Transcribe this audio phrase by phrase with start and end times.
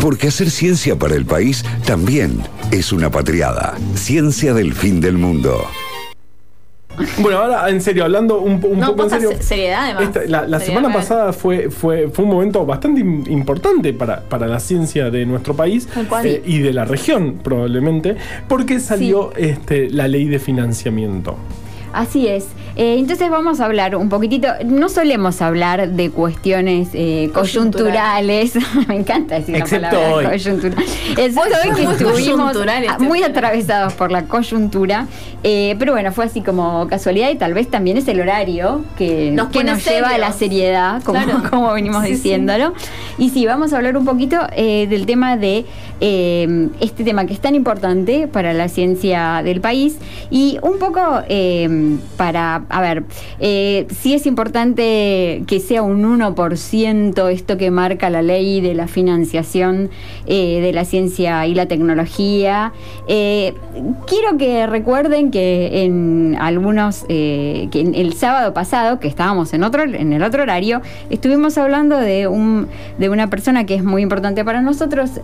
[0.00, 2.38] Porque hacer ciencia para el país también
[2.70, 3.74] es una patriada.
[3.94, 5.64] Ciencia del fin del mundo.
[7.18, 9.30] Bueno, ahora en serio, hablando un, un No, poco en serio.
[9.36, 10.02] se- seriedad, además.
[10.04, 11.00] esta- la la Seriedad semana real.
[11.00, 15.54] pasada fue, fue, fue un momento bastante im- importante para, para la ciencia de nuestro
[15.54, 15.88] país
[16.24, 18.16] eh, y de la región, probablemente,
[18.48, 21.36] porque salió este, la ley de financiamiento.
[21.92, 22.46] Así es.
[22.80, 28.54] Eh, entonces vamos a hablar un poquitito, no solemos hablar de cuestiones eh, coyunturales,
[28.88, 30.24] me encanta decir la palabra hoy.
[30.26, 30.76] coyuntura.
[31.16, 35.08] Excepto Hoy hoy que muy estuvimos coyuntural muy atravesados por la coyuntura,
[35.42, 39.32] eh, pero bueno, fue así como casualidad y tal vez también es el horario que
[39.32, 41.42] Nos que pone nos lleva a la seriedad, como, Claro.
[41.50, 42.14] como venimos Sí, sí.
[42.14, 42.74] diciéndolo.
[43.18, 45.66] Y sí, vamos a hablar un poquito eh, del tema de
[46.00, 49.96] eh, este tema que es tan importante para la ciencia del país
[50.30, 53.04] y un poco eh, para, a ver,
[53.40, 58.88] eh, sí es importante que sea un 1% esto que marca la ley de la
[58.88, 59.90] financiación
[60.26, 62.72] eh, de la ciencia y la tecnología.
[63.06, 63.54] Eh,
[64.06, 69.82] quiero que recuerden que en algunos, que en el sábado pasado, que estábamos en otro,
[69.84, 74.44] en el otro horario, estuvimos hablando de un, de una persona que es muy importante
[74.44, 75.20] para nosotros,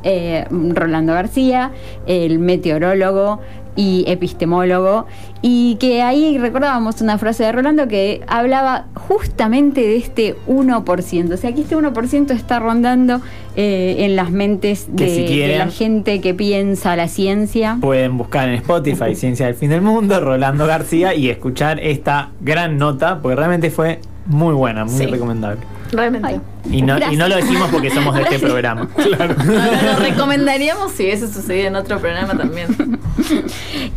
[0.50, 1.72] Rolando García,
[2.06, 3.40] el meteorólogo
[3.76, 5.06] y epistemólogo,
[5.42, 11.32] y que ahí recordábamos una frase de Rolando que hablaba justamente de este 1%.
[11.32, 13.20] O sea, que este 1% está rondando
[13.56, 17.78] eh, en las mentes de, si de quieren- la gente que piensa la ciencia.
[17.80, 22.78] Pueden buscar en Spotify Ciencia del Fin del Mundo, Rolando García, y escuchar esta gran
[22.78, 25.06] nota, porque realmente fue muy buena, muy Sí.
[25.06, 25.60] recomendable.
[25.92, 26.28] Realmente.
[26.28, 26.40] Ay.
[26.70, 28.88] Y no, y no lo decimos porque somos de este programa.
[28.96, 29.34] Claro.
[29.44, 32.98] No, no, lo recomendaríamos si hubiese sucedido en otro programa también.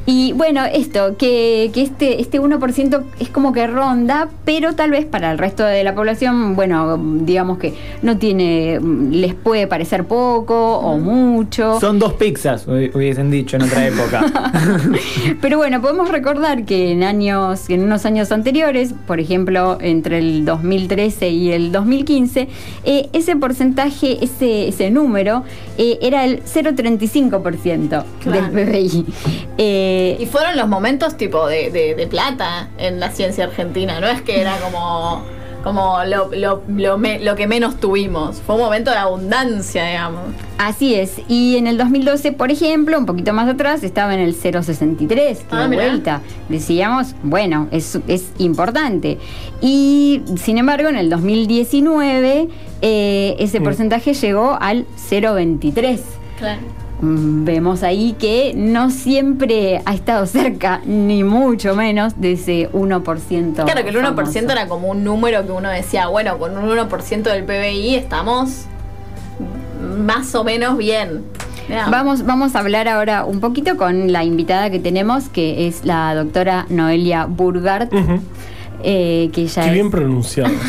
[0.05, 5.05] Y bueno, esto, que, que este, este 1% es como que ronda, pero tal vez
[5.05, 7.73] para el resto de la población, bueno, digamos que
[8.03, 8.79] no tiene,
[9.11, 11.77] les puede parecer poco o mucho.
[11.81, 14.25] Son dos pizzas, hu- hubiesen dicho en otra época.
[15.41, 20.45] Pero bueno, podemos recordar que en años, en unos años anteriores, por ejemplo, entre el
[20.45, 22.47] 2013 y el 2015,
[22.83, 25.43] eh, ese porcentaje, ese, ese número,
[25.77, 28.47] eh, era el 0,35% Claro.
[28.51, 29.05] del PBI.
[29.57, 34.07] Eh, Y fueron los momentos tipo de, de- de plata en la ciencia argentina, no
[34.07, 35.23] es que era como,
[35.67, 40.21] como lo, lo- lo me- lo que menos tuvimos, fue un momento de abundancia, digamos.
[40.57, 41.21] Así es.
[41.27, 45.45] Y en el 2012, por ejemplo, un poquito más atrás, estaba en el 0,63, que
[45.51, 45.83] Ah, de mirá.
[45.83, 46.21] vuelta.
[46.49, 49.17] Decíamos, bueno, es, es importante.
[49.61, 52.47] Y sin embargo, en el 2019,
[52.81, 53.63] eh, ese Mm.
[53.63, 56.01] porcentaje llegó al 0,23.
[56.39, 56.61] Claro.
[56.99, 63.53] Vemos ahí que no siempre ha estado cerca, ni mucho menos, de ese 1%.
[63.65, 64.39] Claro que el 1% famoso.
[64.39, 68.65] era como un número que uno decía, bueno, con un 1% del PBI estamos
[69.99, 71.23] más o menos bien.
[71.91, 76.15] Vamos, vamos a hablar ahora un poquito con la invitada que tenemos, que es la
[76.15, 78.21] doctora Noelia Burgart, Ujú.
[78.83, 80.53] eh, que ya Qué es, bien pronunciado.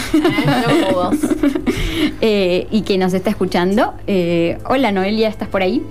[2.21, 3.95] Eh, eh, y que nos está escuchando.
[4.07, 5.85] Eh, hola Noelia, ¿estás por ahí?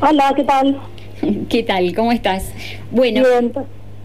[0.00, 0.78] Hola, ¿qué tal?
[1.48, 1.94] ¿Qué tal?
[1.94, 2.52] ¿Cómo estás?
[2.90, 3.52] Bueno, Bien,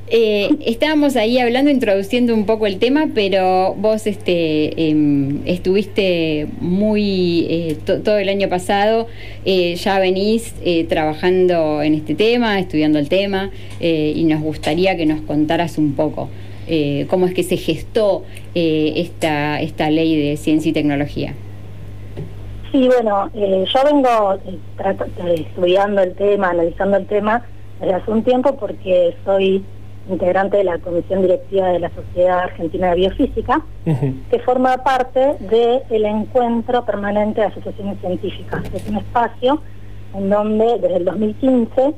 [0.07, 7.47] eh, estábamos ahí hablando, introduciendo un poco el tema, pero vos este, em, estuviste muy,
[7.49, 9.07] eh, to- todo el año pasado,
[9.45, 14.97] eh, ya venís eh, trabajando en este tema, estudiando el tema, eh, y nos gustaría
[14.97, 16.29] que nos contaras un poco
[16.67, 18.23] eh, cómo es que se gestó
[18.55, 21.33] eh, esta, esta ley de ciencia y tecnología.
[22.71, 27.43] Sí, bueno, eh, yo vengo eh, trato- eh, estudiando el tema, analizando el tema
[27.79, 29.63] desde hace un tiempo porque soy
[30.09, 33.61] integrante de la Comisión Directiva de la Sociedad Argentina de Biofísica,
[34.29, 35.35] que forma parte
[35.89, 38.61] del encuentro permanente de asociaciones científicas.
[38.73, 39.61] Es un espacio
[40.13, 41.93] en donde desde el 2015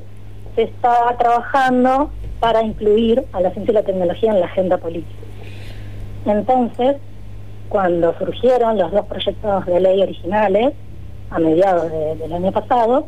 [0.56, 5.14] se está trabajando para incluir a la ciencia y la tecnología en la agenda política.
[6.26, 6.96] Entonces,
[7.68, 10.72] cuando surgieron los dos proyectos de ley originales,
[11.30, 13.06] a mediados de- del año pasado,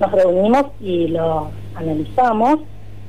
[0.00, 1.44] nos reunimos y los
[1.74, 2.60] analizamos.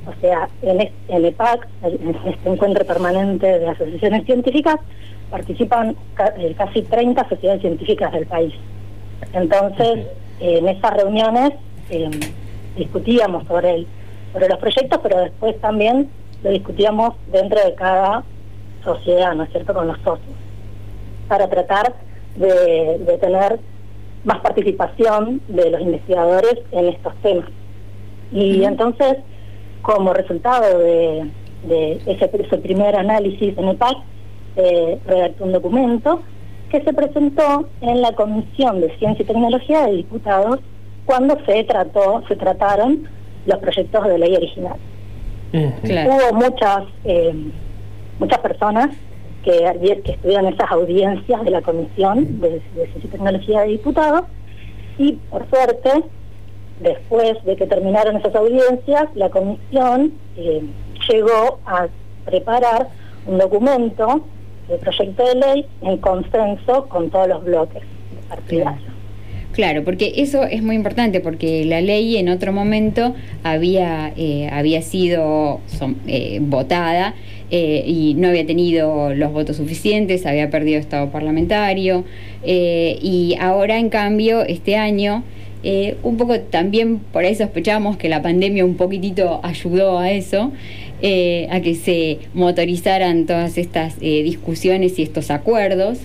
[0.07, 4.77] O sea, en, en EPAC, el- en este encuentro permanente de asociaciones científicas,
[5.29, 5.95] participan
[6.37, 8.53] eh, casi 30 sociedades científicas del país.
[9.33, 10.07] Entonces,
[10.39, 11.51] en esas reuniones
[11.89, 12.09] eh,
[12.77, 13.87] discutíamos sobre, el,
[14.31, 16.09] sobre los proyectos, pero después también
[16.43, 18.23] lo discutíamos dentro de cada
[18.83, 20.35] sociedad, ¿no es cierto?, con los socios,
[21.27, 21.93] para tratar
[22.35, 23.59] de, de tener
[24.23, 27.49] más participación de los investigadores en estos temas.
[28.31, 29.17] Y entonces,
[29.81, 31.29] como resultado de,
[31.67, 33.97] de ese, ese primer análisis en EPAC,
[34.57, 36.21] eh, redactó un documento
[36.69, 40.59] que se presentó en la Comisión de Ciencia y Tecnología de Diputados
[41.05, 43.07] cuando se trató, se trataron
[43.45, 44.75] los proyectos de ley original.
[45.53, 47.33] Hubo muchas, eh,
[48.19, 48.89] muchas personas
[49.43, 54.23] que, que estuvieron esas audiencias de la Comisión de, Ciencia y Tecnología de Diputados
[54.97, 56.03] y por suerte,
[56.79, 60.63] después de que terminaron esas audiencias, la Comisión eh,
[61.09, 61.87] llegó a
[62.25, 62.89] preparar
[63.25, 64.25] un documento
[64.67, 67.83] de proyecto de ley en consenso con todos los bloques
[68.27, 68.97] partidarios.
[69.53, 74.81] Claro, porque eso es muy importante, porque la ley en otro momento había, eh, había
[74.81, 75.61] sido
[76.05, 77.15] eh, votada
[77.51, 82.03] eh, y no había tenido los votos suficientes, había perdido estado parlamentario,
[82.43, 85.23] eh, y ahora en cambio, este año,
[85.63, 90.51] eh, un poco también por ahí sospechamos que la pandemia un poquitito ayudó a eso,
[91.01, 95.99] eh, a que se motorizaran todas estas eh, discusiones y estos acuerdos.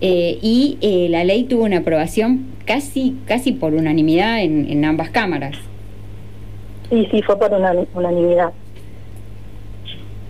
[0.00, 0.76] Eh, y
[1.08, 5.56] la ley tuvo una aprobación casi, casi por unanimidad en, en ambas cámaras.
[6.90, 8.52] Sí, sí, fue por una, unanimidad.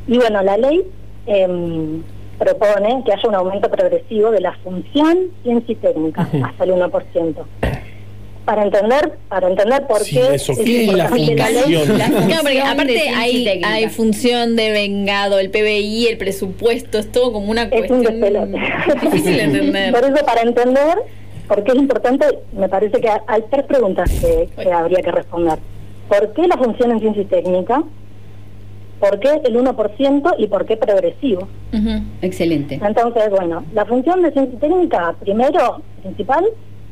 [0.07, 0.83] Y bueno, la ley
[1.27, 2.03] em,
[2.39, 7.35] propone que haya un aumento progresivo de la función ciencia y técnica hasta el 1%.
[8.45, 11.63] Para entender, para entender por Sí, qué eso, es ¿qué es la importante la ley.
[11.63, 11.99] función?
[11.99, 13.09] La Claro, porque función aparte
[13.65, 18.03] hay, función de vengado, el PBI, el presupuesto, es todo como una Es un cuestión
[18.21, 18.59] despelote.
[19.01, 19.93] difícil de entender.
[19.95, 20.99] Por eso, para entender
[21.49, 25.59] por qué es importante, me parece que hay tres preguntas que, que habría que responder.
[26.09, 27.83] ¿Por qué la función en ciencia y técnica?
[29.01, 31.49] ¿Por qué el 1% y por qué progresivo?
[32.23, 32.81] Excelente.
[32.83, 36.45] Entonces, bueno, la función de ciencia y técnica, primero, principal,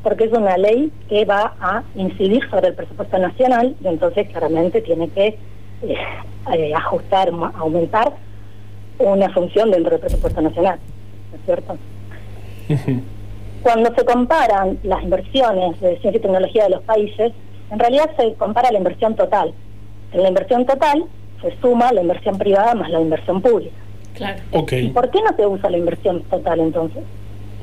[0.03, 4.81] porque es una ley que va a incidir sobre el presupuesto nacional y entonces claramente
[4.81, 5.39] tiene que
[5.83, 5.97] eh,
[6.53, 8.13] eh, ajustar, aumentar
[8.99, 10.79] una función dentro del presupuesto nacional,
[11.31, 11.79] ¿no es cierto?
[13.63, 17.33] Cuando se comparan las inversiones de ciencia y tecnología de los países,
[17.71, 19.55] en realidad se compara la inversión total.
[20.13, 21.05] En la inversión total
[21.43, 23.75] se suma la inversión privada más la inversión pública.
[24.15, 24.41] Claro.
[24.53, 24.73] Ok.
[24.73, 27.03] ¿Y por qué no se usa la inversión total entonces?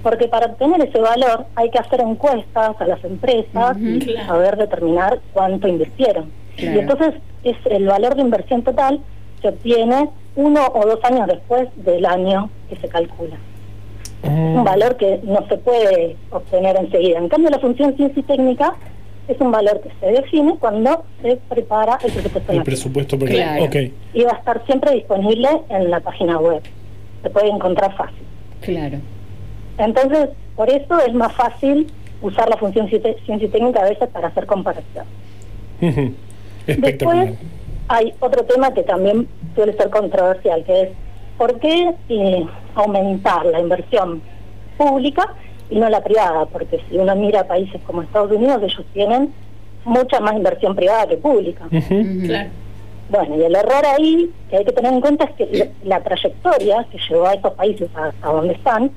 [0.04, 4.28] Porque para obtener ese valor hay que hacer encuestas a las empresas y Claro.
[4.28, 6.32] saber determinar cuánto invirtieron.
[6.56, 6.76] Claro.
[6.76, 9.00] Y entonces es el valor de inversión total
[9.42, 13.38] se obtiene uno o dos años después del año que se calcula.
[14.22, 14.64] un Mm.
[14.66, 17.20] valor que no se puede obtener enseguida.
[17.20, 18.76] En cambio, la función ciencia y técnica
[19.30, 23.36] es un valor que se define cuando se prepara el presupuesto El presupuesto, porque.
[23.36, 23.64] Claro.
[23.66, 23.76] Ok.
[24.14, 26.62] Y va a estar siempre disponible en la página web.
[27.22, 28.24] Se puede encontrar fácil.
[28.62, 28.98] Claro.
[29.78, 31.88] Entonces, por eso es más fácil
[32.22, 35.06] usar la función ciencia y técnica a veces para hacer comparación.
[36.66, 37.36] Después
[37.88, 40.90] hay otro tema que también suele ser controversial, que es
[41.38, 42.46] ¿por qué eh,
[42.76, 44.22] aumentar la inversión
[44.78, 45.34] pública
[45.70, 46.46] y no la privada?
[46.48, 49.34] Porque si uno mira países como Estados Unidos, ellos tienen
[49.86, 51.66] mucha más inversión privada que pública.
[52.26, 52.50] Claro.
[53.10, 56.86] Bueno, y el error ahí que hay que tener en cuenta es que la- trayectoria
[56.92, 58.92] que llevó a esos países hasta donde están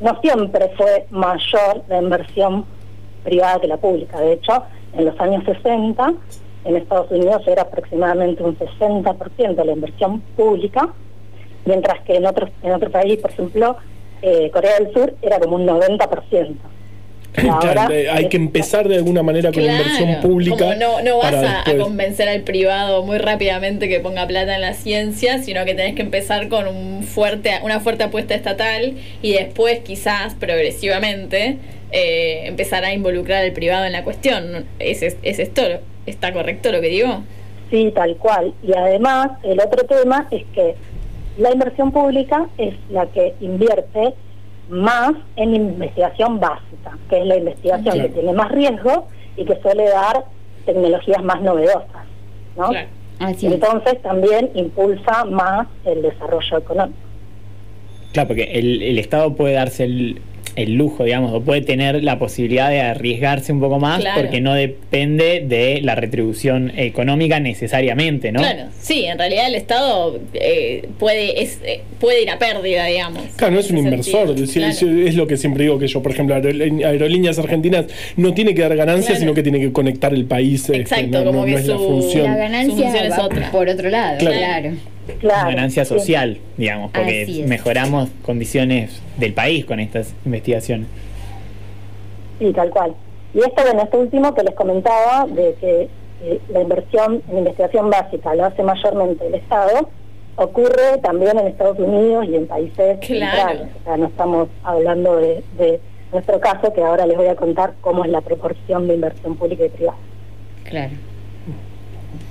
[0.00, 2.64] no siempre fue mayor la inversión
[3.24, 4.18] privada que la pública.
[4.20, 4.62] De hecho,
[4.96, 6.14] en los años 60,
[6.64, 10.88] en Estados Unidos era aproximadamente un 60% la inversión pública,
[11.66, 13.76] mientras que en otros en otro país, por ejemplo,
[14.22, 16.54] eh, Corea del Sur, era como un 90%.
[17.34, 20.74] Y ahora Claro, hay que empezar de alguna manera con la inversión Claro, pública.
[20.74, 24.74] no, no vas para a, convencer al privado muy rápidamente que ponga plata en la
[24.74, 29.78] ciencia, sino que tenés que empezar con un fuerte, una fuerte apuesta estatal y después
[29.78, 31.56] quizás progresivamente
[31.90, 34.66] eh, empezar a involucrar al privado en la cuestión.
[34.78, 35.62] ¿Es, es, es esto?
[36.04, 37.22] ¿Está correcto lo que digo?
[37.70, 38.52] Sí, tal cual.
[38.62, 40.74] Y además, el otro tema es que
[41.38, 44.14] la inversión pública es la que invierte
[44.68, 48.02] más en investigación básica, que es la investigación Claro.
[48.08, 50.24] que tiene más riesgo y que suele dar
[50.66, 52.06] tecnologías más novedosas,
[52.56, 52.68] ¿no?
[52.70, 52.88] Claro.
[53.18, 53.52] Así es.
[53.54, 56.98] Entonces también impulsa más el desarrollo económico.
[58.12, 60.20] Claro, porque el, el Estado puede darse el,
[60.56, 64.20] el lujo, digamos, o puede tener la posibilidad de arriesgarse un poco más Claro.
[64.20, 68.40] porque no depende de la retribución económica necesariamente, ¿no?
[68.40, 73.22] Claro, sí, en realidad el Estado eh, puede, es, eh, puede ir a pérdida, digamos.
[73.36, 74.30] Claro, no es un inversor.
[74.38, 74.70] Es, claro.
[74.72, 78.54] es- es lo que siempre digo que yo, por ejemplo, Aerolí- Aerolíneas Argentinas no tiene
[78.54, 79.20] que dar ganancias, Claro.
[79.20, 80.62] sino que tiene que conectar el país.
[80.62, 82.24] este, Exacto, no, como no- que no es la su- función.
[82.26, 83.50] La Su ganancia función es otra.
[83.50, 84.72] por otro lado, Claro.
[85.20, 85.50] Claro.
[85.50, 85.94] Ganancia sí.
[85.98, 90.86] social, digamos, porque mejoramos condiciones del país con estas investigaciones.
[92.38, 92.94] Sí, tal cual.
[93.34, 95.88] Y esto, bueno, este último que les comentaba, de que
[96.24, 99.88] eh, la inversión en investigación básica lo hace mayormente el Estado,
[100.36, 103.36] ocurre también en Estados Unidos y en países Claro.
[103.36, 103.68] centrales.
[103.80, 105.80] O sea, no estamos hablando de, de
[106.12, 109.64] nuestro caso, que ahora les voy a contar cómo es la proporción de inversión pública
[109.64, 109.98] y privada.
[110.64, 110.92] Claro.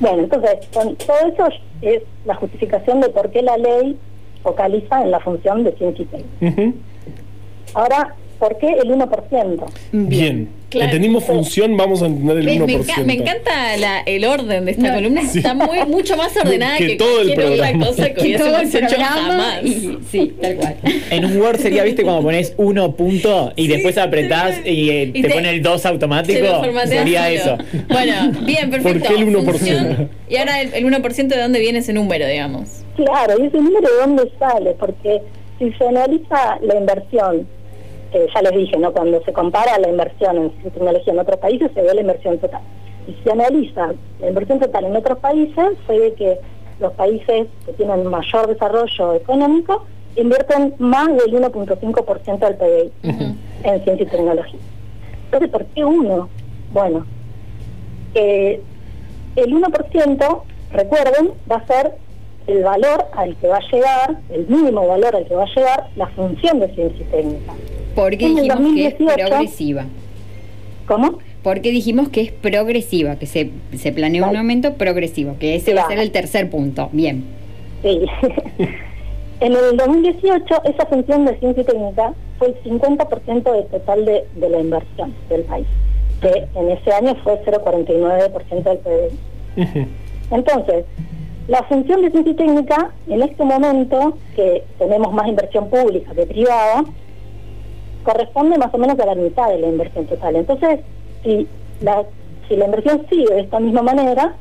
[0.01, 1.47] Bueno, entonces, con todo eso
[1.83, 3.97] es la justificación de por qué la ley
[4.41, 6.79] focaliza en la función de ciencia y técnica.
[7.75, 9.63] Ahora, ¿por qué el 1%?
[9.93, 10.49] Bien.
[10.71, 10.85] Claro.
[10.85, 12.65] Entendimos función, vamos a entender el Me, 1%.
[12.65, 14.93] me enca- me encanta la- el orden de esta No.
[14.95, 15.21] columna.
[15.21, 17.85] Está muy, mucho más ordenada Que que, todo el programa.
[17.87, 19.63] cosa que Que todo el hecho programa jamás.
[19.65, 20.75] y- sí, tal cual.
[21.11, 24.89] En un Word sería, viste, cuando pones uno punto y Sí, después apretás sí, y,
[24.89, 26.39] eh, Y te, te- pone el 2 automático.
[26.87, 27.57] Sería eso.
[27.89, 28.99] Bueno, bien, perfecto.
[28.99, 29.43] ¿Por qué el 1%?
[29.51, 32.69] Función- y ahora el, el 1% de dónde viene ese número, digamos.
[32.95, 34.73] Claro, ¿y ese número de dónde sale?
[34.79, 35.21] Porque
[35.59, 37.45] si se analiza la inversión,
[38.11, 38.91] que ya les dije, ¿no?
[38.91, 42.01] Cuando se compara la inversión en ciencia y tecnología en otros países, se ve la
[42.01, 42.61] inversión total.
[43.07, 46.39] Y si se analiza la inversión total en otros países, se ve que
[46.79, 52.91] los países que tienen mayor desarrollo económico invierten más del 1.5% del PBI
[53.63, 54.59] en ciencia y tecnología.
[55.25, 56.29] Entonces, ¿por qué uno?
[56.73, 57.05] Bueno,
[58.13, 58.61] eh,
[59.35, 60.41] el 1%,
[60.71, 61.95] recuerden, va a ser
[62.47, 65.89] el valor al que va a llegar, el mínimo valor al que va a llegar
[65.95, 67.53] la función de ciencia y técnica.
[67.95, 69.85] Porque En dijimos que es 2018, progresiva.
[70.87, 71.19] ¿Cómo?
[71.43, 75.81] Porque dijimos que es progresiva, que se, se planea un aumento progresivo, que ese va
[75.83, 76.89] a ser el tercer punto.
[76.91, 77.23] Bien.
[77.81, 78.01] Sí.
[79.39, 84.25] en el 2018, esa función de ciencia y técnica fue el 50% del total de,
[84.35, 85.67] de la inversión del país,
[86.21, 89.11] que en ese año fue 0,49% del.
[89.57, 89.87] Ujú.
[90.31, 90.85] Entonces,
[91.51, 96.25] la función de ciencia y técnica, en este momento, que tenemos más inversión pública que
[96.25, 96.85] privada,
[98.03, 100.37] corresponde más o menos a la mitad de la inversión total.
[100.37, 100.79] Entonces,
[101.23, 101.45] si
[101.81, 102.05] la,
[102.47, 104.33] si la inversión sigue de esta misma manera,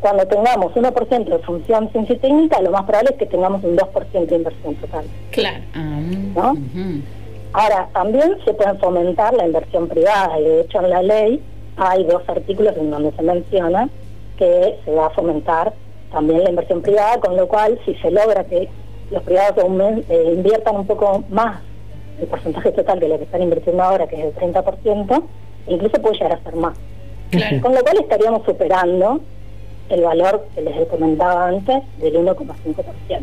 [0.00, 3.78] cuando tengamos 1% de función ciencia y técnica, lo más probable es que tengamos un
[3.78, 5.06] 2% de inversión total.
[5.30, 5.64] Claro.
[5.74, 6.52] Ah.
[7.54, 11.42] Ahora, también se puede fomentar la inversión privada y de hecho en la ley
[11.78, 13.88] hay dos artículos en donde se menciona
[14.36, 15.72] que se va a fomentar
[16.14, 18.68] también la inversión privada, con lo cual si se logra que
[19.10, 19.64] los privados
[20.08, 21.60] eh, inviertan un poco más
[22.20, 25.22] el porcentaje total de lo que están invirtiendo ahora, que es el 30%,
[25.66, 26.78] incluso puede llegar a ser más.
[27.30, 27.60] Claro.
[27.60, 29.20] Con lo cual estaríamos superando
[29.88, 33.22] el valor que les comentaba antes del 1,5%.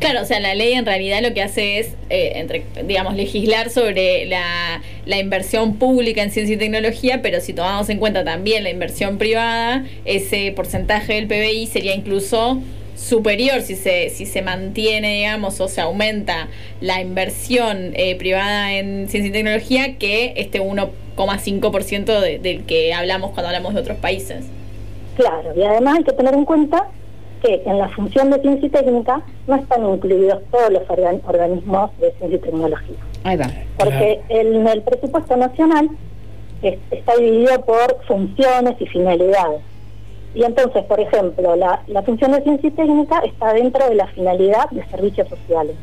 [0.00, 3.70] Claro, o sea, la ley en realidad lo que hace es, eh, entre, digamos, legislar
[3.70, 8.62] sobre la, la inversión pública en ciencia y tecnología, pero si tomamos en cuenta también
[8.62, 12.60] la inversión privada, ese porcentaje del PBI sería incluso
[12.96, 16.48] superior si se, si se mantiene, digamos, o se aumenta
[16.80, 23.30] la inversión eh, privada en ciencia y tecnología que este 1,5% de- del que hablamos
[23.32, 24.46] cuando hablamos de otros países.
[25.16, 26.88] Claro, y además hay que tener en cuenta
[27.42, 31.90] que en la función de ciencia y técnica no están incluidos todos los organ- organismos
[31.98, 33.46] de ciencia y tecnología, Ahí va.
[33.78, 35.88] porque en el presupuesto nacional
[36.62, 39.60] es- está dividido por funciones y finalidades.
[40.34, 44.06] Y entonces, por ejemplo, la, la función de ciencia y técnica está dentro de la
[44.08, 45.74] finalidad de servicios sociales.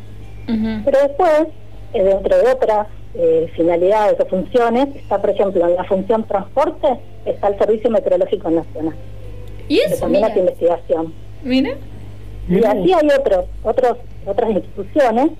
[0.48, 1.48] Pero después,
[1.94, 6.88] eh, dentro de otras eh, finalidades o funciones, está, por ejemplo, en la función transporte,
[7.26, 8.94] está el Servicio Meteorológico Nacional,
[9.68, 11.14] Y que eso, también mira, hace investigación.
[11.46, 11.76] Mira.
[12.50, 15.32] Y así hay otros, otros, otras instituciones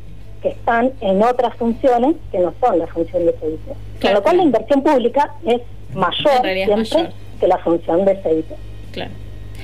[0.42, 4.02] que están en otras funciones que no son la función de CIT.
[4.02, 5.62] Con lo cual la inversión pública es
[5.94, 7.10] mayor es mayor.
[7.40, 8.46] que la función de CIT.
[8.92, 9.12] Claro.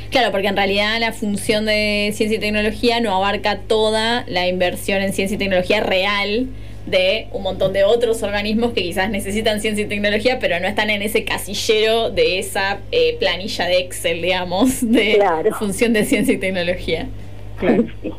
[0.10, 5.02] Claro, porque en realidad la función de ciencia y tecnología no abarca toda la inversión
[5.02, 6.48] en ciencia y tecnología real
[6.86, 10.90] de un montón de otros organismos que quizás necesitan ciencia y tecnología, pero no están
[10.90, 15.52] en ese casillero de esa eh, planilla de Excel, digamos, de Claro.
[15.54, 17.08] función de ciencia y tecnología.
[17.60, 18.12] Sí.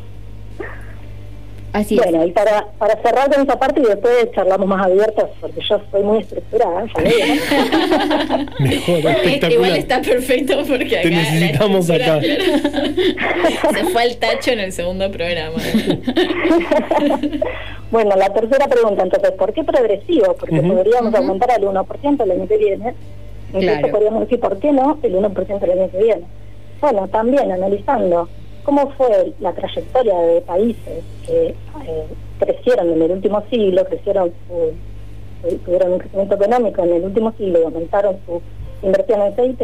[1.73, 5.59] Así Bueno, y para, para cerrar con esa parte y después charlamos más abiertos, porque
[5.67, 6.83] yo soy muy estructurada.
[8.59, 9.51] Mejor, Este espectacular.
[9.51, 12.21] igual está perfecto porque acá Te necesitamos acá.
[12.21, 15.57] Se fue al tacho en el segundo programa.
[17.91, 20.35] bueno, la tercera pregunta, entonces, ¿por qué progresivo?
[20.39, 22.93] Porque podríamos aumentar al 1% el año que viene.
[23.49, 23.91] Incluso Claro.
[23.91, 26.23] podríamos decir, ¿por qué no el 1% el año que viene?
[26.81, 28.27] Bueno, también analizando
[28.63, 31.55] cómo fue la trayectoria de países que eh,
[32.39, 37.59] crecieron en el último siglo, crecieron su, tuvieron un crecimiento económico en el último siglo
[37.59, 38.41] y aumentaron su
[38.81, 39.61] inversión en CIT,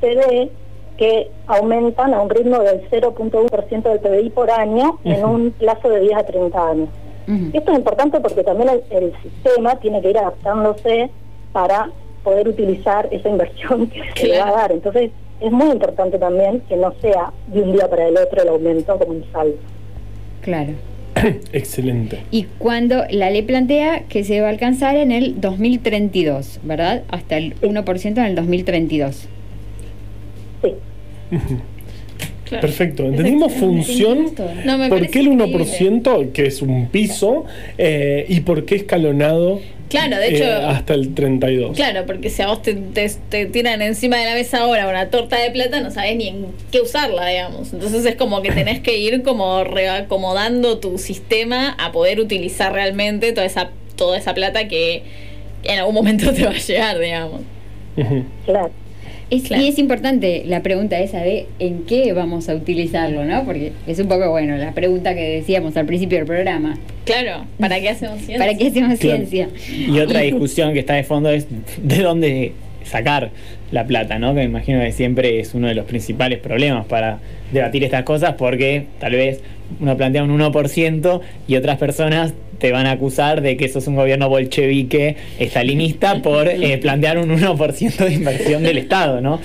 [0.00, 0.50] se ve
[0.96, 6.00] que aumentan a un ritmo del 0.1% del PBI por año en un plazo de
[6.00, 6.88] 10 a 30 años.
[7.52, 11.10] Esto es importante porque también el, el sistema tiene que ir adaptándose
[11.52, 11.90] para
[12.22, 14.72] poder utilizar esa inversión que se le va a dar.
[14.72, 15.10] Entonces,
[15.42, 18.98] es muy importante también que no sea de un día para el otro el aumento
[18.98, 19.58] como un salto.
[20.42, 20.72] Claro.
[21.52, 22.20] Excelente.
[22.30, 27.02] Y cuando la ley plantea que se va a alcanzar en el 2032, ¿verdad?
[27.08, 29.28] Hasta el 1% en el 2032.
[30.62, 30.74] Sí.
[32.52, 32.66] Claro.
[32.66, 33.04] Perfecto.
[33.04, 34.32] Entendimos función.
[34.64, 35.56] No, me ¿Por qué el increíble.
[35.58, 37.44] 1%, que es un piso,
[37.78, 40.44] eh, y por qué escalonado Claro, de hecho.
[40.44, 41.76] eh, hasta el 32?
[41.76, 45.10] Claro, porque si a vos te, te- te tiran encima de la mesa ahora una
[45.10, 47.72] torta de plata, no sabes ni en qué usarla, digamos.
[47.74, 53.32] Entonces es como que tenés que ir como reacomodando tu sistema a poder utilizar realmente
[53.32, 55.02] toda esa, toda esa plata que
[55.64, 57.40] en algún momento te va a llegar, digamos.
[58.46, 58.70] Claro.
[59.36, 59.62] Es- Claro.
[59.62, 63.44] Y es importante la pregunta esa de en qué vamos a utilizarlo, ¿no?
[63.44, 66.78] Porque es un poco, bueno, la pregunta que decíamos al principio del programa.
[67.04, 68.38] Claro, ¿para qué hacemos ciencia?
[68.44, 69.16] ¿Para qué hacemos Claro.
[69.26, 69.48] ciencia?
[69.88, 71.46] Y otra discusión que está de fondo es
[71.82, 72.52] de dónde
[72.84, 73.30] sacar
[73.70, 74.28] la plata, ¿no?
[74.30, 77.18] Que me imagino que siempre es uno de los principales problemas para
[77.52, 79.40] debatir estas cosas porque tal vez
[79.80, 83.96] uno plantea un 1% y otras personas te van a acusar de que sos un
[83.96, 89.40] gobierno bolchevique estalinista por eh, plantear un 1% de inversión del Estado, ¿no?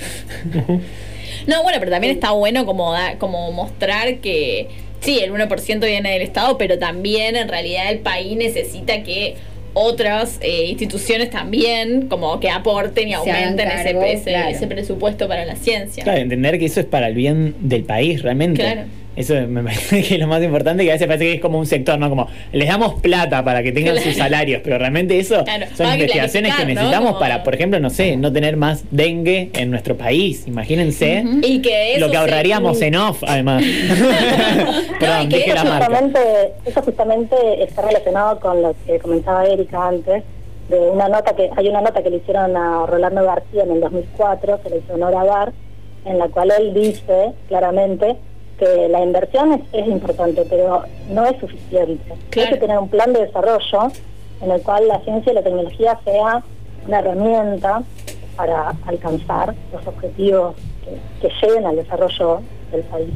[1.46, 4.68] No, bueno, pero también está bueno como, da- como mostrar que
[5.00, 9.34] sí, el 1% viene del Estado, pero también en realidad el país necesita que
[9.74, 14.48] otras eh, instituciones también como que aporten y aumenten ese, ese, claro.
[14.48, 16.04] ese presupuesto para la ciencia.
[16.04, 18.62] Claro, entender que eso es para el bien del país, realmente.
[18.62, 18.82] Claro.
[19.18, 21.58] Eso me parece que es lo más importante, que a veces parece que es como
[21.58, 22.08] un sector, ¿no?
[22.08, 24.08] Como les damos plata para que tengan Claro.
[24.08, 26.68] sus salarios, pero realmente eso Claro, son hay investigaciones que ¿no?
[26.68, 30.44] necesitamos para, por ejemplo, no sé, no tener más dengue en nuestro país.
[30.46, 33.64] Imagínense Y que eso lo que se- ahorraríamos en off, además.
[35.00, 35.86] Perdón, dije la Eso marca.
[35.86, 36.18] justamente,
[36.64, 40.22] eso justamente está relacionado con lo que comentaba Erika antes,
[40.68, 43.80] de una nota que hay una nota que le hicieron a Rolando García en el
[43.80, 45.52] 2004, que le hizo honor a dar,
[46.04, 48.16] en la cual él dice claramente
[48.58, 52.14] que la inversión es, es importante, pero no es suficiente.
[52.30, 52.48] Claro.
[52.48, 53.92] Hay que tener un plan de desarrollo
[54.40, 56.42] en el cual la ciencia y la tecnología sea
[56.86, 57.82] una herramienta
[58.36, 62.40] para alcanzar los objetivos que, que lleven al desarrollo
[62.70, 63.10] del país.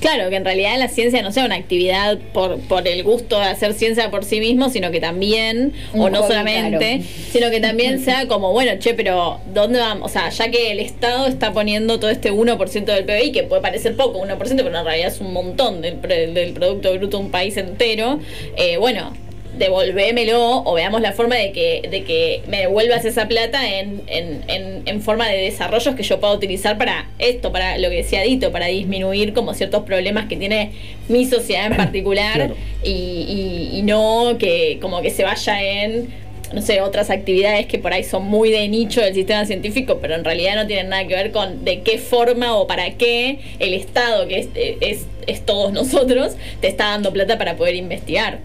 [0.00, 3.46] Claro, que en realidad la ciencia no sea una actividad por, por el gusto de
[3.46, 8.04] hacer ciencia por sí mismo, sino que también, Un o no solamente, sino que también
[8.04, 10.10] sea como, bueno, che, pero ¿dónde vamos?
[10.10, 13.62] O sea, ya que el Estado está poniendo todo este 1% del PBI, que puede
[13.62, 17.30] parecer poco, 1%, pero en realidad es un montón del, del Producto Bruto de un
[17.30, 18.18] país entero,
[18.56, 19.12] eh, bueno,
[19.58, 24.42] devolvémelo o veamos la forma de que, de que me devuelvas esa plata en, en,
[24.48, 28.22] en, en forma de desarrollos que yo pueda utilizar para esto, para lo que decía
[28.22, 30.72] Dito, para disminuir como ciertos problemas que tiene
[31.08, 32.56] mi sociedad en particular Claro.
[32.82, 37.78] y, y, y no que como que se vaya en no sé, otras actividades que
[37.78, 41.06] por ahí son muy de nicho del sistema científico, pero en realidad no tienen nada
[41.06, 45.44] que ver con de qué forma o para qué el Estado, que es, es, es
[45.44, 48.38] todos nosotros, te está dando plata para poder investigar.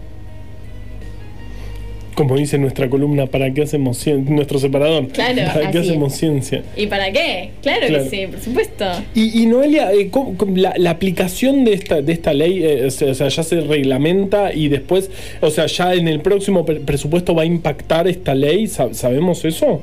[2.14, 4.34] Como dice nuestra columna, ¿para qué hacemos ciencia?
[4.34, 5.08] Nuestro separador.
[5.08, 5.42] Claro.
[5.52, 6.18] ¿Para qué hacemos es.
[6.18, 6.62] ciencia?
[6.76, 7.50] ¿Y para qué?
[7.62, 8.04] Claro, Claro.
[8.04, 8.84] que sí, por supuesto.
[9.14, 12.84] Y, y Noelia, eh, ¿cómo- cómo la, la aplicación de esta, de esta ley, eh,
[12.86, 17.34] o sea, ya se reglamenta y después, o sea, ya en el próximo pre- presupuesto
[17.34, 19.80] va a impactar esta ley, ¿Sab- ¿sabemos eso?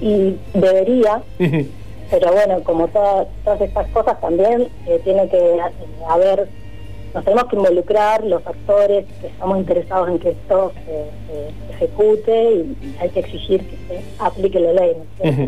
[0.00, 1.22] Y debería,
[2.10, 5.60] pero bueno, como todas, todas estas cosas también eh, tiene que eh,
[6.08, 6.48] haber,
[7.14, 10.92] nos tenemos que involucrar los actores que estamos interesados en que esto se,
[11.72, 14.92] se ejecute y hay que exigir que se aplique la ley.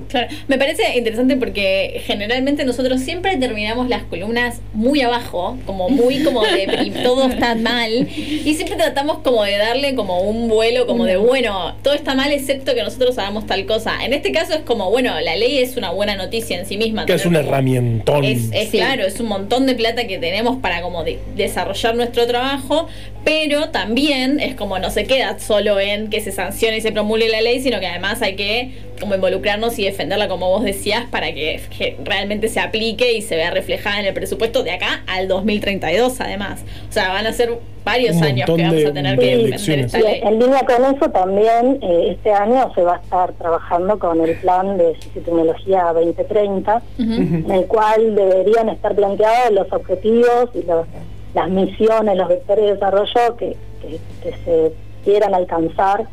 [0.09, 6.23] Claro, me parece interesante porque generalmente nosotros siempre terminamos las columnas muy abajo, como muy
[6.25, 10.87] como de y todo está mal, y siempre tratamos como de darle como un vuelo,
[10.87, 14.05] como de bueno, todo está mal excepto que nosotros hagamos tal cosa.
[14.05, 17.05] En este caso es como, bueno, la ley es una buena noticia en sí misma.
[17.07, 18.25] Que es un herramientón.
[18.25, 18.79] Es, es Sí.
[18.79, 21.19] claro, es un montón de plata que tenemos para como de-
[21.57, 22.89] desarrollar nuestro trabajo,
[23.25, 27.29] pero también es como no se queda solo en que se sancione y se promulgue
[27.29, 31.33] la ley, sino que además hay que como involucrarnos y defenderla como vos decías para
[31.35, 35.27] que, que realmente se aplique y se vea reflejada en el presupuesto de acá al
[35.29, 36.65] 2032 además.
[36.89, 40.03] O sea, van a ser varios años que vamos a tener que defender esta Y
[40.03, 40.21] ley.
[40.23, 44.37] en línea con eso también eh, este año se va a estar trabajando con el
[44.37, 47.13] plan de Tecnología 2030, Ujú.
[47.13, 50.87] en el cual deberían estar planteados los objetivos y los-
[51.35, 54.73] las misiones, los vectores de desarrollo que, que- que se
[55.05, 56.05] quieran alcanzar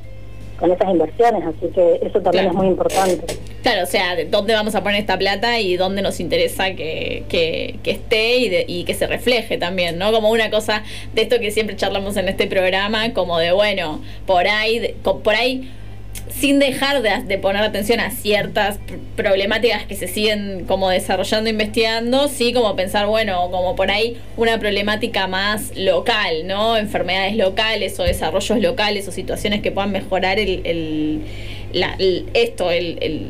[0.60, 2.49] con esas inversiones, así que eso también Claro.
[2.49, 3.38] es muy importante.
[3.62, 7.23] Claro, o sea, de dónde vamos a poner esta plata y dónde nos interesa que,
[7.29, 10.12] que, que esté y, de- y que se refleje también, ¿no?
[10.12, 14.47] Como una cosa de esto que siempre charlamos en este programa, como de, bueno, por
[14.47, 15.69] ahí, por ahí
[16.29, 21.49] sin dejar de, de poner atención a ciertas pr- problemáticas que se siguen como desarrollando,
[21.49, 26.77] investigando, sí como pensar, bueno, como por ahí una problemática más local, ¿no?
[26.77, 31.21] Enfermedades locales o desarrollos locales o situaciones que puedan mejorar el-
[31.73, 33.27] la- el- esto, el, el-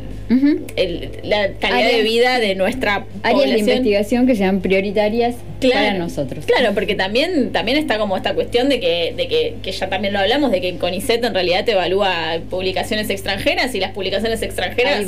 [0.76, 5.36] el- la calidad de vida de nuestra Áreas de investigación que sean prioritarias
[5.72, 6.46] para nosotros.
[6.46, 10.14] Claro, porque también, también está como esta cuestión de que, de que, que ya también
[10.14, 15.00] lo hablamos, de que CONICET en realidad te evalúa publicaciones extranjeras y las publicaciones extranjeras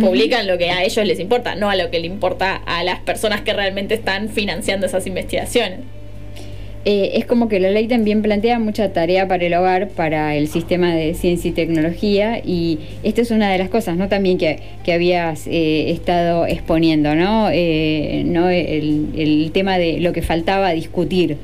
[0.00, 2.98] publican lo que a ellos les importa, no a lo que le importa a las
[3.00, 5.80] personas que realmente están financiando esas investigaciones.
[6.90, 10.48] Eh, es como que la ley también plantea mucha tarea para el hogar, para el
[10.48, 14.08] sistema de ciencia y tecnología, y esta es una de las cosas, ¿no?
[14.08, 17.50] También que, que habías eh, estado exponiendo, ¿no?
[17.52, 18.48] Eh, ¿no?
[18.48, 21.36] El, tema de lo que faltaba discutir.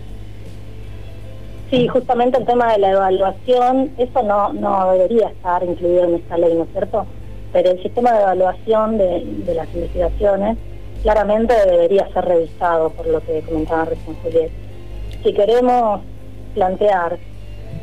[1.70, 6.38] Sí, justamente el tema de la evaluación, eso no, no debería estar incluido en esta
[6.38, 7.04] ley, ¿no es cierto?
[7.52, 10.56] Pero el sistema de evaluación de, las investigaciones
[11.02, 14.63] claramente debería ser revisado, por lo que comentaba recién Juliet.
[15.24, 16.00] Si queremos
[16.54, 17.18] plantear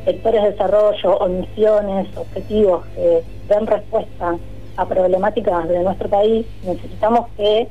[0.06, 4.38] sectores de desarrollo o misiones, objetivos que den respuesta
[4.77, 7.67] a problemáticas de nuestro país, necesitamos que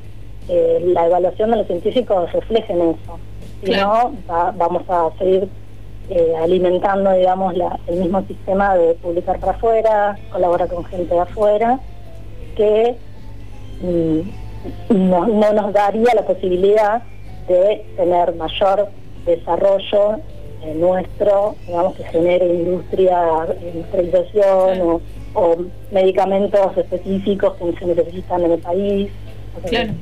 [0.48, 3.18] eh, la evaluación de los científicos refleje en eso.
[3.60, 4.10] Si Claro.
[4.10, 5.48] no, va- vamos a seguir
[6.10, 11.20] eh, alimentando, digamos, la- el mismo sistema de publicar para afuera, colaborar con gente de
[11.20, 11.78] afuera,
[12.56, 12.96] que
[13.80, 14.20] mm,
[15.08, 17.02] no, no nos daría la posibilidad
[17.48, 18.88] de tener mayor
[19.24, 20.16] desarrollo
[20.62, 25.00] eh, nuestro, digamos, que genere industria, industrialización o,
[25.34, 25.56] o
[25.90, 29.10] medicamentos específicos que se necesitan en el país.
[29.56, 29.94] O sea, Claro.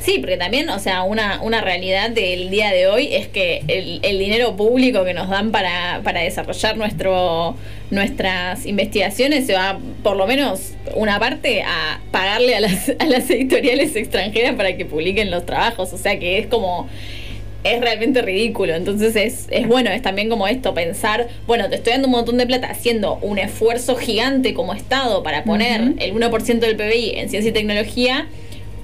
[0.00, 4.00] Sí, porque también, o sea, una, una realidad del día de hoy es que el,
[4.02, 7.56] el dinero público que nos dan para, para desarrollar nuestro
[7.90, 13.28] nuestras investigaciones se va, por lo menos, una parte a pagarle a las, a las
[13.30, 15.92] editoriales extranjeras para que publiquen los trabajos.
[15.92, 16.88] O sea que es como
[17.64, 18.74] es realmente ridículo.
[18.74, 22.38] Entonces es, es bueno, es también como esto, pensar, bueno, te estoy dando un montón
[22.38, 25.94] de plata haciendo un esfuerzo gigante como Estado para poner Ujú.
[25.98, 28.28] el 1% del PBI en ciencia y tecnología,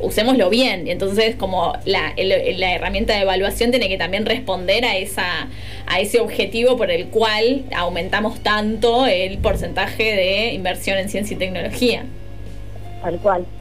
[0.01, 0.87] usémoslo bien.
[0.87, 5.51] Y entonces como la, el- la herramienta de evaluación tiene que también responder a esa
[5.87, 11.39] a ese objetivo por el cual aumentamos tanto el porcentaje de inversión en ciencia y
[11.39, 12.07] tecnología.
[13.01, 13.54] Tal cual.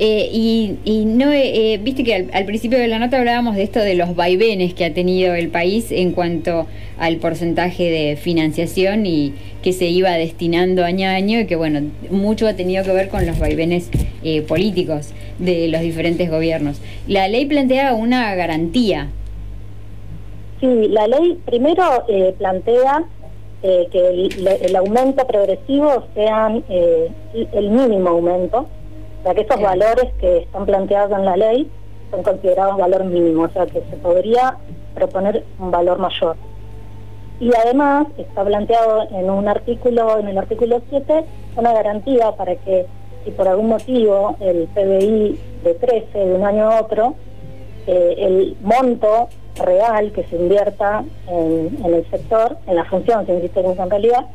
[0.00, 3.56] Eh, y, y no, eh, eh, viste que al, al principio de la nota hablábamos
[3.56, 6.66] de esto de los vaivenes que ha tenido el país en cuanto
[6.98, 11.80] al porcentaje de financiación y que se iba destinando año a año y que bueno,
[12.10, 13.90] mucho ha tenido que ver con los vaivenes
[14.22, 16.80] eh, políticos de los diferentes gobiernos.
[17.06, 19.08] La ley plantea una garantía.
[20.60, 23.04] Sí, la ley primero eh, plantea
[23.62, 24.28] eh, que
[24.66, 27.08] el, aumento progresivo sean eh,
[27.52, 28.68] el mínimo aumento,
[29.20, 31.70] o sea que esos valores que están planteados en la ley
[32.10, 34.56] son considerados valor mínimo, o sea que se podría
[34.94, 36.36] proponer un valor mayor.
[37.40, 41.24] Y además está planteado en un artículo, en el artículo 7,
[41.56, 42.86] una garantía para que
[43.24, 47.14] si por algún motivo el PBI decrece de un año a otro,
[47.86, 49.28] eh, el monto
[49.64, 54.26] real que se invierta en, en el sector, en la función científica en realidad,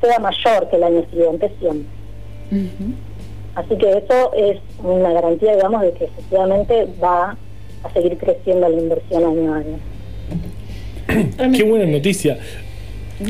[0.00, 2.02] sea mayor que el año siguiente siempre.
[3.54, 7.36] Así que eso es una garantía, digamos, de que efectivamente va
[7.82, 11.52] a seguir creciendo la inversión año a año.
[11.56, 12.38] Qué buena noticia.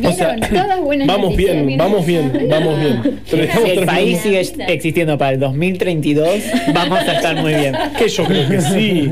[0.04, 3.20] O sea, todas buenas vamos bien, vamos bien, vamos bien.
[3.30, 6.40] Pero Si el país sigue existiendo para el 2032,
[6.72, 7.74] vamos a estar muy bien.
[7.98, 9.10] Que yo creo que sí.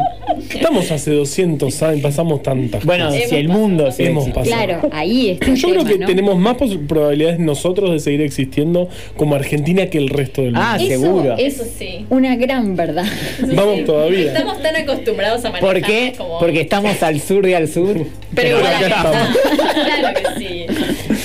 [0.55, 3.29] Estamos hace 200 años, pasamos tantas Bueno, cosas.
[3.29, 4.45] si el mundo sigue Hemos pasado.
[4.45, 5.55] Claro, ahí está.
[5.55, 6.07] Yo creo que ¿no?
[6.07, 6.57] tenemos más
[6.89, 10.67] probabilidades nosotros de seguir existiendo como Argentina que el resto del mundo.
[10.71, 11.35] Ah, Eso seguro.
[11.39, 12.07] es Eso sí.
[12.11, 13.05] una gran verdad.
[13.55, 14.27] Vamos todavía.
[14.33, 16.13] Estamos tan acostumbrados a manejar ¿Por qué?
[16.17, 16.39] como...
[16.39, 18.07] Porque estamos al sur y al sur.
[18.35, 19.37] Pero igual acá acá estamos.
[20.01, 20.67] Claro que sí.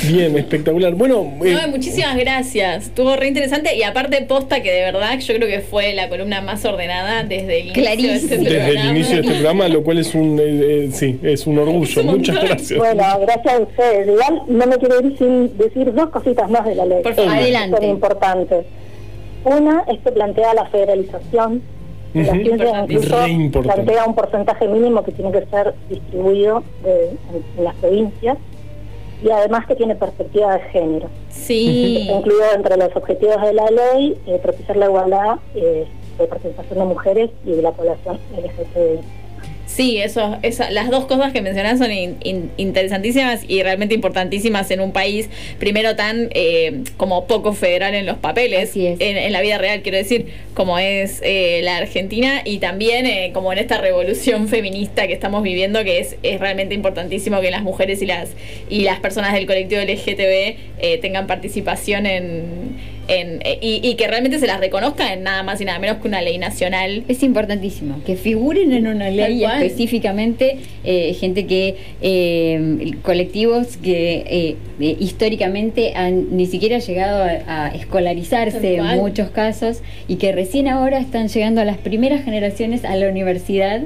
[0.08, 0.94] Bien, espectacular.
[0.94, 2.86] Bueno, eh, No, muchísimas gracias.
[2.86, 6.42] Estuvo re interesante y aparte posta que de verdad yo creo que fue la columna
[6.42, 8.90] más ordenada desde el inicio de este desde el programa.
[8.92, 10.44] inicio de este programa, lo cual es un, eh,
[10.86, 11.84] eh, sí, es un orgullo.
[11.84, 12.80] Es un Muchas gracias.
[12.80, 14.08] Bueno, gracias a ustedes.
[14.08, 17.04] Igual no me quiero ir sin decir dos cositas más de la ley.
[17.04, 17.32] Por favor.
[17.34, 17.78] Adelante.
[17.78, 18.66] Son importantes.
[19.44, 21.62] Una es que plantea la federalización.
[22.14, 27.44] de La ciencia incluso plantea un porcentaje mínimo que tiene que ser distribuido de- en,
[27.58, 28.38] en las provincias
[29.24, 31.10] y además que tiene perspectiva de género.
[31.30, 31.98] Sí.
[32.02, 36.80] Está incluido entre los objetivos de la ley eh, propiciar la igualdad eh, de participación
[36.80, 39.25] de mujeres y de la población LGTBI.
[39.76, 44.72] Sí, eso, esa, las dos cosas que mencionas son in- in- interesantísimas y realmente importantísimas
[44.72, 48.72] en un país, primero tan eh, como poco federal en los papeles.
[49.02, 53.32] En, en la vida real, quiero decir, como es eh, la Argentina y también eh,
[53.34, 57.64] como en esta revolución feminista que estamos viviendo, que es, es realmente importantísimo que las
[57.64, 58.30] mujeres y las,
[58.70, 62.95] y las personas del colectivo LGTB eh, tengan participación en...
[63.08, 65.98] en- eh, y, y que realmente se las reconozca en nada más y nada menos
[65.98, 67.04] que una ley nacional.
[67.08, 74.96] Es importantísimo que figuren en una ley específicamente eh, gente que eh, colectivos que eh,
[75.00, 81.00] históricamente han ni siquiera llegado a, a escolarizarse en muchos casos y que recién ahora
[81.00, 83.82] están llegando a las primeras generaciones a la universidad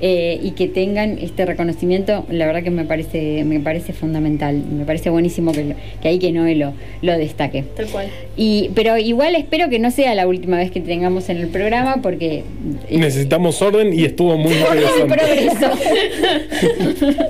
[0.00, 4.84] eh, y que tengan este reconocimiento la verdad que me parece me parece fundamental me
[4.84, 8.08] parece buenísimo que, lo- que ahí que no lo, lo destaque tal cual.
[8.36, 11.48] y, pero igual espero que no sea la última vez que te tengamos en el
[11.48, 12.44] programa porque
[12.90, 15.16] eh, Necesitamos orden y estuvo muy interesante.
[15.16, 15.66] progreso.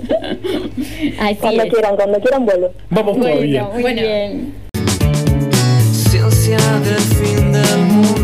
[1.20, 1.72] Así Cuando es.
[1.72, 2.70] quieran, cuando quieran vuelvo.
[2.90, 3.64] Vamos Bueno, todavía.
[3.72, 4.02] muy Bueno.
[4.02, 4.52] bien.
[5.92, 8.15] Ciencia del fin del mundo.